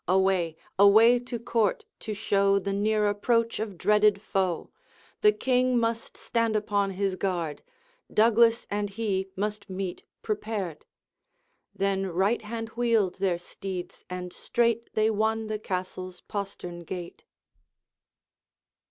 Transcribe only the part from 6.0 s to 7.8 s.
stand upon his guard;